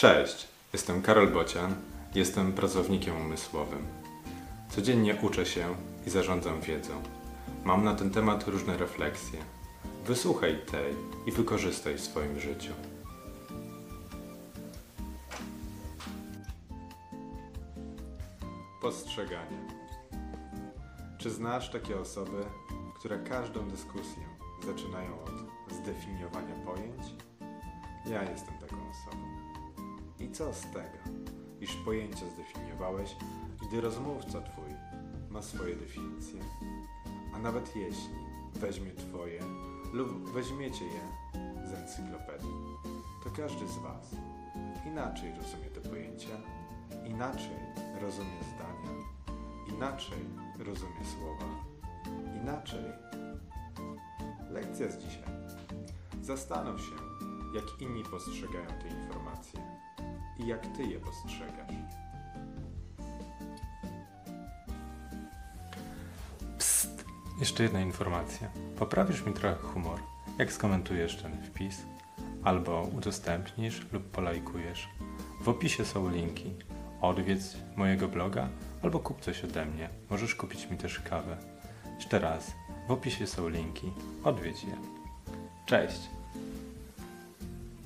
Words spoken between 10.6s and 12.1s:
tej i wykorzystaj w